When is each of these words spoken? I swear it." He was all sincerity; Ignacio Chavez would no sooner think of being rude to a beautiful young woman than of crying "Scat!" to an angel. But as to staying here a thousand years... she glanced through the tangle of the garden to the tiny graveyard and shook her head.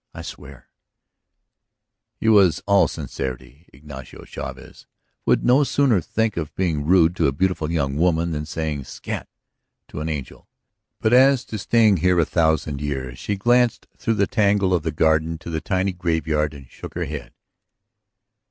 I 0.15 0.23
swear 0.23 0.67
it." 2.15 2.21
He 2.21 2.27
was 2.27 2.59
all 2.65 2.87
sincerity; 2.87 3.69
Ignacio 3.71 4.23
Chavez 4.25 4.87
would 5.27 5.45
no 5.45 5.63
sooner 5.63 6.01
think 6.01 6.37
of 6.37 6.55
being 6.55 6.87
rude 6.87 7.15
to 7.17 7.27
a 7.27 7.31
beautiful 7.31 7.69
young 7.69 7.97
woman 7.97 8.31
than 8.31 8.41
of 8.41 8.51
crying 8.51 8.83
"Scat!" 8.83 9.29
to 9.89 10.01
an 10.01 10.09
angel. 10.09 10.49
But 11.01 11.13
as 11.13 11.45
to 11.45 11.59
staying 11.59 11.97
here 11.97 12.19
a 12.19 12.25
thousand 12.25 12.81
years... 12.81 13.19
she 13.19 13.35
glanced 13.35 13.85
through 13.95 14.15
the 14.15 14.25
tangle 14.25 14.73
of 14.73 14.81
the 14.81 14.91
garden 14.91 15.37
to 15.37 15.51
the 15.51 15.61
tiny 15.61 15.91
graveyard 15.91 16.55
and 16.55 16.67
shook 16.67 16.95
her 16.95 17.05
head. 17.05 17.35